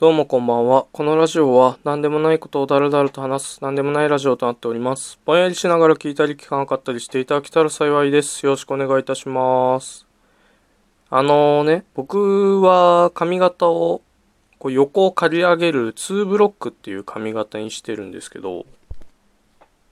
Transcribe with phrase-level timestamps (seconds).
[0.00, 0.86] どうもこんばんは。
[0.92, 5.18] このラジオは何でもないことをだらだらと話す何でもないラジオとなっております。
[5.24, 8.46] ぼんやりしながら聞いたり聞かなかったりしていただけたら幸いです。
[8.46, 10.06] よろしくお願いいたします。
[11.10, 14.02] あのーね、僕は髪型を
[14.60, 18.66] こう横を刈り上げる2ブロックっていう髪型にしてるんですけど、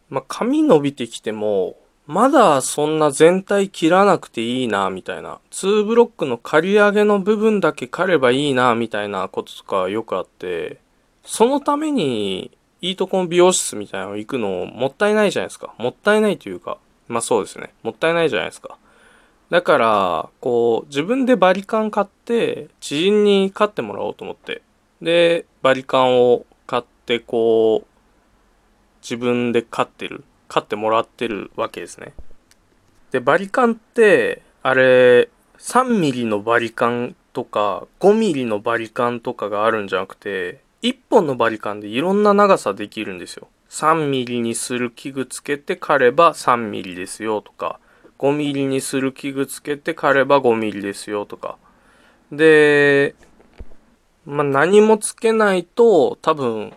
[0.09, 1.75] まあ、髪伸びてきても、
[2.07, 5.41] まだそんな全体切らなくていいな、みたいな。
[5.50, 10.78] 2ブロックの刈り上げの部分だけ刈ればいいな、みたいなこととかよくあって、
[11.24, 15.74] そのために、いいとこの美容室みたいなの行くのもったいないじゃないですか。
[15.78, 16.78] もったいないというか、
[17.09, 17.73] まあそうですね。
[17.83, 18.78] もったいないじゃないですか。
[19.50, 24.62] だから、こう、自分でバリカン買って、知人に買ってもらおうと思って。
[25.02, 27.86] で、バリカンを買って、こう、
[29.02, 30.25] 自分で飼ってる。
[30.48, 32.14] 飼ってもらってるわけですね。
[33.10, 35.28] で、バリカンって、あれ、
[35.59, 43.48] 3ミリのバリカンとか、5ミリのバリカンとかがあるんじゃなくて、1本のバリカンでいろんな長さできるんですよ。
[43.70, 47.81] 3ミリにする器具つけて刈れば3ミリですよとか、
[48.19, 51.58] 5ミリにする器具つけて刈れば5ミリですよとか。
[52.33, 53.14] で、
[54.25, 56.72] まあ、何もつけないと多分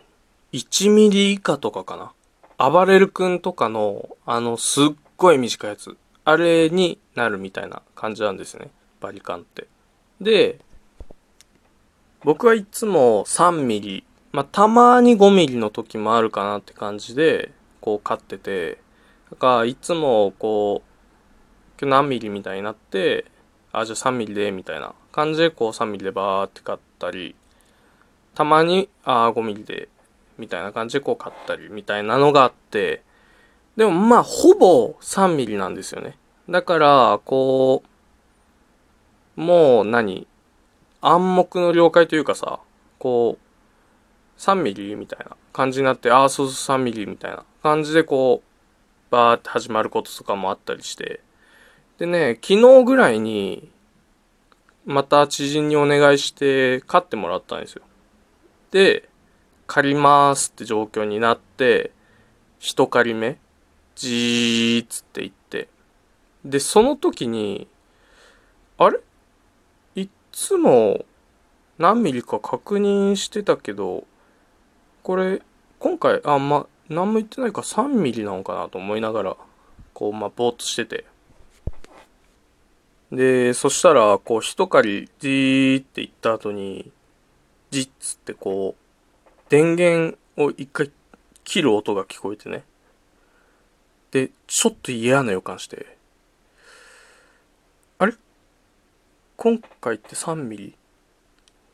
[0.54, 2.12] 1ミリ以下とかかな。
[2.60, 5.96] 暴れる君とかの、あの、すっごい短いやつ。
[6.26, 8.70] あれになるみたいな感じなんですね。
[9.00, 9.68] バリカンって。
[10.20, 10.60] で、
[12.24, 18.78] 僕はいつも3ミリ、まあ、たまに5ミリの時もあるかなって感じで、こう買ってて、
[19.32, 23.26] だからいつもこう、今日何ミリみたいになって、
[23.72, 27.36] あ、じゃあ3ミリで、みたいな感じでこう3ミリでバーって買ったり、
[28.36, 29.88] たまに、あ、5ミリで、
[30.40, 33.04] みたいな感じでこう買ったりみたいなのがあって、
[33.76, 36.18] でもまあほぼ3ミリなんですよね。
[36.50, 37.84] だから、こ
[39.38, 40.28] う、もう何
[41.02, 42.60] 暗黙の了解というかさ、
[42.98, 51.22] こう、3ミリみたいな感じになって、ああ、そうそう3ミリみたいな感じでこう、バーって始まることとかもあったりして。
[51.98, 53.70] でね、昨日ぐらいに、
[54.86, 57.84] また知人にお願いして買ってもらったんですよ。
[58.72, 59.09] で、
[59.72, 61.92] 借りますって状況になって、
[62.58, 63.38] 一借り目、
[63.94, 65.70] じーっつって言って。
[66.44, 67.68] で、その時に、
[68.80, 69.00] あれ？
[69.94, 71.06] いつも
[71.78, 74.06] 何ミリか確認してたけど、
[75.04, 75.40] これ、
[75.78, 79.38] 今回、あ、ま、何も言ってないか3ミリなのかなと思いながら、
[79.94, 81.06] こう、ま、ぼーっとしてて。
[83.12, 86.92] で、そしたら、こう、一借り、じーって言った後に、
[87.70, 88.89] じっつってこう、
[89.50, 90.92] 電源を一回
[91.44, 92.64] 切る音が聞こえてね。
[94.12, 95.98] で、ちょっと嫌な予感して。
[97.98, 98.14] あれ？
[99.36, 100.68] 今回って3ミリ？
[100.70, 100.74] っ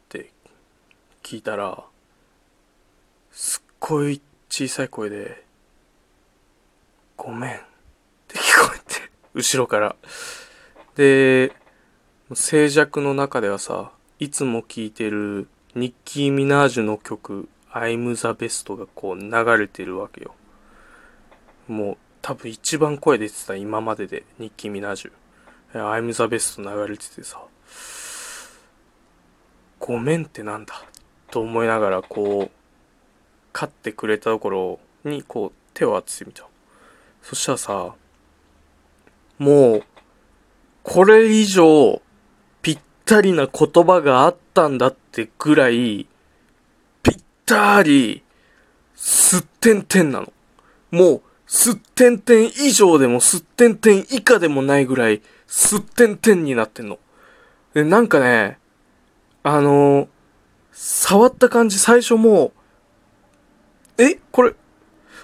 [0.10, 0.32] て
[1.22, 1.84] 聞いたら、
[3.32, 5.44] すっごい小さい声で、
[7.18, 7.60] ごめんっ
[8.28, 9.96] て聞こえて、後ろから。
[10.96, 11.52] で、
[12.34, 20.34] 静寂の中ではさ、いつも聴いてるニッキー・ミナージュの曲 I'm the best がこう流れてるわけよ。
[21.68, 25.12] もう多分一番声出てた今まででニッキー・ミナージュ。
[25.74, 27.42] I'm the best 流れててさ、
[29.78, 30.86] ごめんってなんだ
[31.30, 32.52] と思いながらこう、
[33.52, 36.48] 飼ってくれたところにこう手を当ててみた。
[37.22, 37.96] そしたらさ、
[39.38, 39.84] もう、
[40.84, 42.02] これ以上
[42.62, 46.08] ぴったりな言葉があったんだってぐらい、
[47.46, 48.24] ったり、
[48.96, 50.34] すってんてんなの。
[50.92, 56.98] もう、すってんてん以上でもすってんてん以下でもないぐらい、すってんてんになってんの。
[57.74, 58.58] で、なんかね、
[59.44, 60.08] あのー
[60.78, 62.52] 触った感じ最初も
[63.98, 64.54] う、え、これ、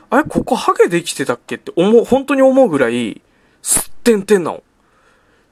[0.09, 3.21] あれ、ここハゲできてたっけって思う、本当に思うぐらい、
[3.61, 4.63] すってんてんなの。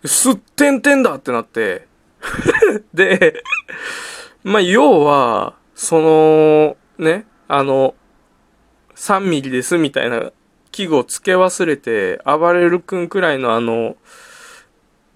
[0.06, 1.86] すってんてんだってなって、
[2.94, 3.44] で、
[4.44, 7.96] まあ、要は、その、ね、あの、
[8.96, 10.34] 3ミリですみたいな
[10.74, 13.96] 器具を付け忘れて、暴れる君くらいのあの、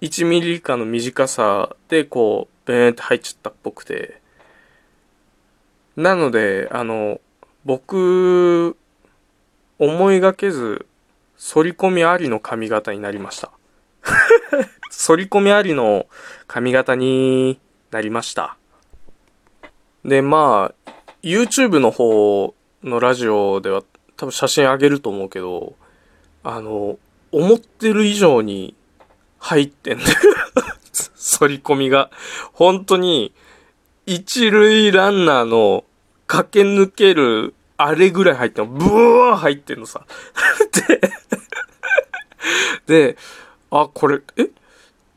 [0.00, 4.22] 1ミリ以下の短さでこう、ベーンって入っちゃったっぽくて。
[5.96, 7.20] なので、あの、
[7.66, 8.74] 僕、
[9.78, 10.86] 思いがけず、
[11.38, 13.50] 反り込みありの髪型になりました。
[15.06, 16.06] 反り込みありの
[16.46, 18.56] 髪型になりました。
[20.04, 20.90] で、まあ、
[21.22, 23.82] YouTube の方のラジオでは
[24.16, 25.74] 多分写真あげると思うけど、
[26.42, 26.98] あの、
[27.32, 28.74] 思ってる以上に
[29.38, 30.10] 入ってんだよ。
[31.38, 32.10] 反り込みが。
[32.52, 33.32] 本当に、
[34.06, 35.84] 一塁ランナーの
[36.26, 38.70] 駆け抜けるあれぐらい入ってんの。
[38.72, 40.04] ブワー入ってんのさ。
[42.86, 43.16] で、で、
[43.70, 44.50] あ、これ、え？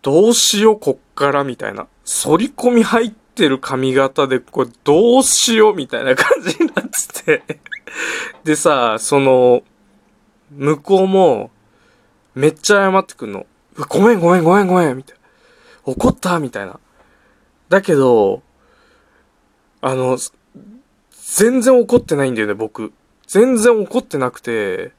[0.01, 1.87] どうしよう、こっから、みたいな。
[2.23, 7.59] 反り込み入ってってる髪型で、これどうしよう、みたいな感じになってて
[8.43, 9.61] でさ、その、
[10.49, 11.51] 向こうも、
[12.33, 13.45] めっちゃ謝ってくんの。
[13.89, 15.21] ごめんごめんごめんごめんみたいな。
[15.85, 16.79] 怒ったみたいな。
[17.69, 18.41] だけど、
[19.81, 20.17] あの、
[21.11, 22.91] 全然怒ってないんだよね、僕。
[23.27, 24.93] 全然怒ってなくて、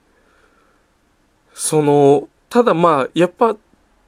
[1.55, 3.56] その、ただまあ、やっぱ、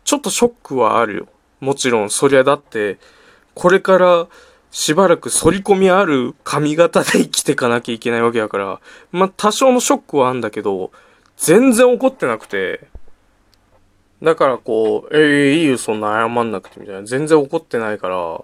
[0.04, 1.26] ちょっとショックはあるよ。
[1.58, 2.98] もちろん、そりゃだって、
[3.60, 4.26] これから
[4.70, 8.80] しばらく反り込みある髪型で生きてかなきゃいけないわけだから、
[9.12, 10.92] まあ多少のショックはあんだけど、
[11.36, 12.88] 全然怒ってなくて、
[14.22, 17.02] だからこう、ええー、いいよ、そんな謝んなくてみたいな。
[17.02, 18.40] 全然怒ってないから、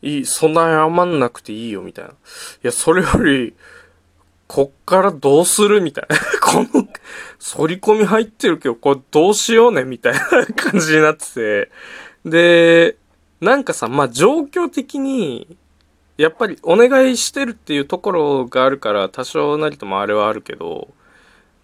[0.00, 2.12] いい、そんな謝んなくていいよ、みたいな。
[2.12, 2.14] い
[2.62, 3.52] や、それより、
[4.46, 6.16] こっからどうするみたいな。
[6.40, 6.86] この、
[7.40, 10.20] 反り込み入ってるけど、これどうしようねみたいな
[10.54, 11.70] 感じになってて。
[12.24, 12.96] で、
[13.40, 15.56] なんかさ、まあ、状況的に、
[16.16, 20.88] やっぱりお願いしてるっていうところがあるから、多少なりともあれはあるけど、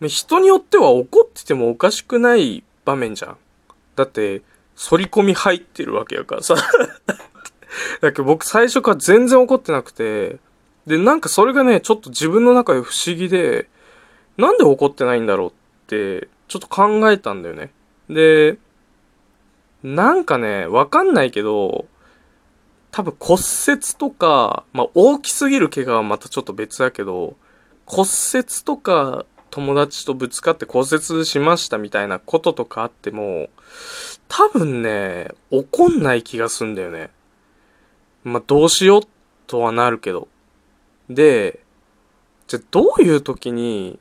[0.08, 3.36] 人によっては怒っててもおかしくない場面じゃん。
[3.96, 4.42] だって、
[4.76, 6.56] 反り込み入ってるわけやからさ。
[8.00, 10.38] だけど僕最初から全然怒ってなくて、
[10.86, 13.68] で、なんかそれがね、ちょっと自分の中で不思議で、
[14.36, 15.52] なんで怒ってないんだろうっ
[15.86, 17.72] て、ちょっと考えたんだよね。
[18.10, 18.58] で、
[19.82, 21.86] なんかね、わかんないけど、
[22.92, 27.36] 多分骨折とか、まあ大きすぎる怪我はまたちょっと別だけど、
[27.86, 33.48] 骨折とか友達とぶつかって骨折しましたみたいなこととかあっても、
[34.28, 37.10] 多分ね、怒んない気がすんだよね。
[38.24, 39.02] まあどうしよう
[39.46, 40.28] とはなるけど。
[41.10, 41.60] で、
[42.46, 43.98] じゃあどういう時に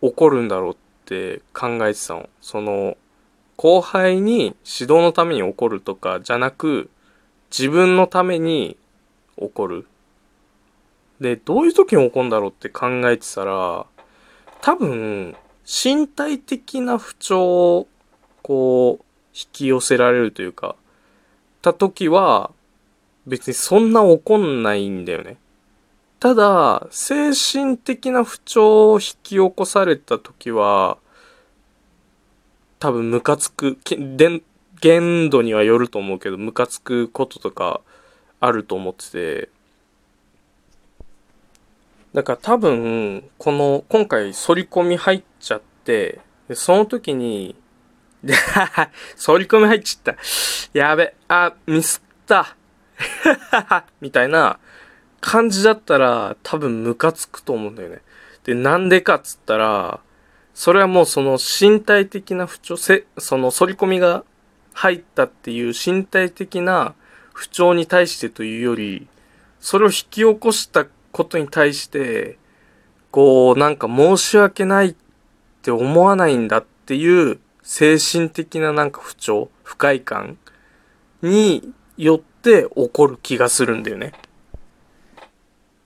[0.00, 2.28] 怒るんだろうって考えてたの。
[2.40, 2.96] その、
[3.60, 6.88] 後輩に指導のために怒るとかじゃなく、
[7.50, 8.78] 自分のために
[9.36, 9.86] 怒る。
[11.20, 13.84] で、どういう時に怒るんだろうって考えてたら、
[14.62, 15.36] 多分、
[15.66, 17.88] 身体的な不調を、
[18.40, 19.04] こう、
[19.34, 20.74] 引き寄せられるというか、
[21.60, 22.52] た時は、
[23.26, 25.36] 別にそんな怒んないんだよね。
[26.18, 30.96] ただ、精神的な不調を引き起こされた時は、
[32.80, 33.78] 多分ムカつく、
[34.80, 37.82] 限度にはよると思うけど、ムカつくこととか
[38.40, 39.48] あると思ってて、
[42.14, 47.54] だから多分、この、今回反り込み入っちゃって、でその時に、
[48.24, 48.32] で、
[49.24, 50.78] 反り込み入っちゃった。
[50.78, 52.56] やべ、あ、ミスった。
[54.00, 54.58] みたいな
[55.20, 58.00] 感じだったら多分ムカつくと思うんだよね。
[58.44, 60.00] で、なんでかっつったら、
[60.60, 64.24] それはもうその身体的な不調、せ、その反り込みが
[64.74, 66.94] 入ったっていう身体的な
[67.32, 69.08] 不調に対してというより、
[69.58, 72.36] それを引き起こしたことに対して、
[73.10, 74.94] こう、なんか申し訳ないっ
[75.62, 80.36] て思わないんだっていう精神的ななんか不調、不快感
[81.22, 84.12] によって起こる気がするんだよね。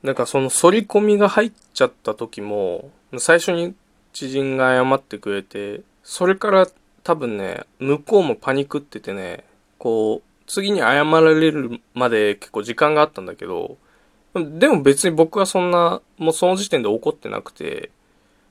[0.03, 3.77] なんかその反り込みが入っちゃった時も、最初に
[4.15, 6.67] 知人が謝ってくれて、それから
[7.03, 9.45] 多分ね、向こうもパニクっててね、
[9.77, 13.77] こう、次に謝られるまで結構時間があったんだけど、
[14.35, 17.91] でも別に僕はそんな、もうその時点で怒ってなくて、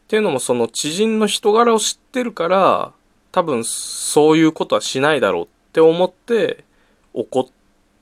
[0.03, 2.93] っていうのもその知人の人柄を知ってるから、
[3.31, 6.65] 多分そういうことはしないだろうって思って
[7.13, 7.45] 怒っ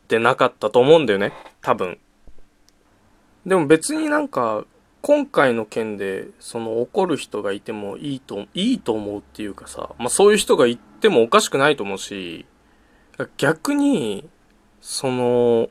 [0.07, 1.31] てなかったと思うんだよね。
[1.61, 1.99] 多分。
[3.45, 4.65] でも別になんか
[5.01, 12.45] 今回の件で、その怒る人がいてもいいと、いいと思うっていうかさ、まあそういう人がいてもおかしくないと思うし、
[13.37, 14.29] 逆に、
[14.79, 15.69] その、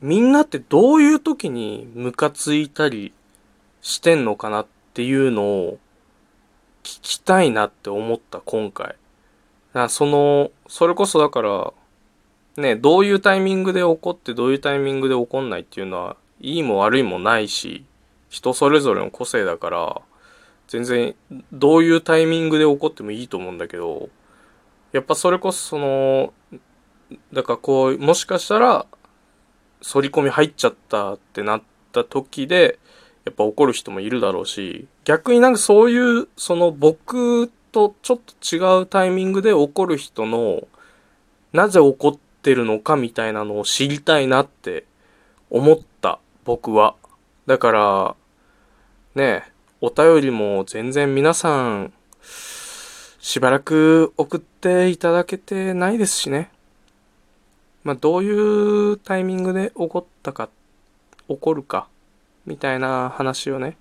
[0.00, 3.14] みんなってどういう時にムカついたり
[3.80, 5.78] してんのかなっていうのを
[6.82, 8.96] 聞きたいなって思った今回。
[9.88, 11.72] その、それこそだから、
[12.56, 17.84] ね、どういうタイミングで怒ってどういうタイミングで怒んないっていうのは、いいも悪いもないし、
[18.36, 20.00] 人それぞれの個性だから、
[20.68, 21.14] 全然
[21.52, 24.10] どういうタイミングで起こってもいいと思うんだけど、
[24.92, 26.34] やっぱそれこそその、
[27.32, 28.86] だからこう、もしかしたら、
[29.82, 31.62] 反り込み入っちゃったってなっ
[31.92, 32.78] た時で、
[33.24, 40.68] やっぱ怒る人もいるだろうし、逆になんかそういう、その僕とちょっと違うタイミングで怒る人の、
[41.54, 44.84] なぜ怒ってるのかみたいなのを知りたいなって
[45.48, 46.96] 思った僕は。
[47.46, 48.16] だから
[49.16, 49.44] ね
[49.80, 51.92] お便りも全然皆さん
[53.18, 56.50] しばらく送っていただけてないですしね。
[57.82, 60.48] まあどういうタイミングで起こったか
[61.28, 61.88] 起こるか
[62.44, 63.76] みたいな話をね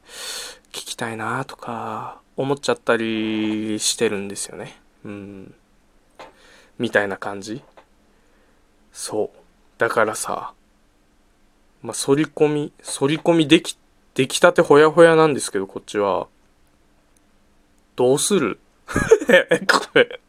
[0.71, 4.79] 聞きたいなとか思っちゃったりしてるんですよね。
[5.03, 5.53] うん。
[6.79, 7.61] みたいな感じ。
[8.91, 9.37] そう。
[9.77, 10.53] だからさ
[11.85, 13.77] まあ、反り込み、反り込みでき、
[14.15, 16.27] 出来たてほやほやなんですけど、こっちは。
[17.95, 18.59] どうする？
[18.87, 20.19] これ。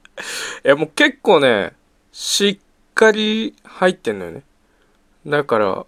[0.65, 1.73] いや、もう結構ね、
[2.13, 2.59] しっ
[2.95, 4.43] かり入ってんのよね。
[5.27, 5.87] だから、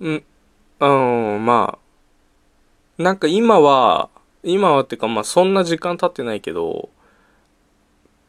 [0.00, 0.24] ん、
[0.80, 0.86] う
[1.38, 1.78] ん、ま
[2.98, 4.08] あ、なんか今は、
[4.42, 6.88] 今はっていうかまあそんな時間経ってないけど、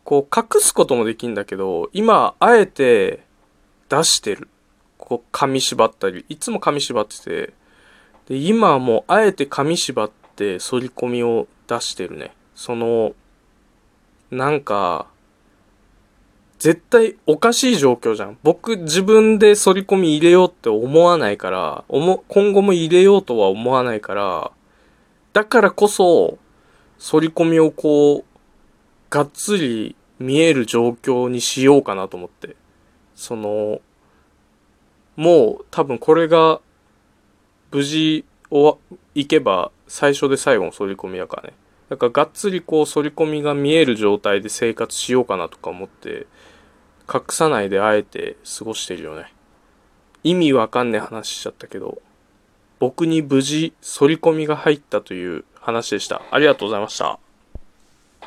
[0.03, 3.24] こう隠すこともできんだけど、今、あえて
[3.88, 4.50] 出してる。
[5.10, 7.54] こう紙縛ったり、いつも紙縛ってて、
[8.28, 12.32] で、今はもうあえて紙縛って反り込みを出してるね。
[12.54, 13.16] その、
[14.30, 15.08] なんか、
[16.60, 18.38] 絶対おかしい状況じゃん。
[18.44, 24.51] 僕自分で反り込み入れようって思わないから、今後も入れようとは思わないから、
[25.34, 26.38] だからこそ、
[27.00, 28.24] 反り込みをこう、
[29.10, 32.56] がっつり見える状況にしようかなと思って。
[33.16, 33.82] その、
[35.19, 36.61] もう多分これが
[37.71, 38.79] 無事を
[39.15, 41.53] いけば最初で最後の反り込みやからね。
[41.89, 46.25] だからがっつりこう反り込みが見える状態で生活しようかなとか思って
[47.13, 49.33] 隠さないであえて過ごしてるよね。
[50.23, 52.01] 意味わかんねえ話しちゃったけど
[52.79, 56.21] 僕に無事反り込みが入ったという話でした。
[56.31, 57.19] ありがとうございました。